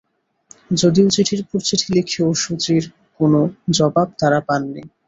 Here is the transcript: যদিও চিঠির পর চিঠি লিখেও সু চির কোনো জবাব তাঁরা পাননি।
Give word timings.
যদিও 0.71 1.07
চিঠির 1.15 1.41
পর 1.47 1.59
চিঠি 1.67 1.87
লিখেও 1.95 2.29
সু 2.41 2.51
চির 2.63 2.83
কোনো 3.19 3.39
জবাব 3.77 4.07
তাঁরা 4.19 4.39
পাননি। 4.47 4.81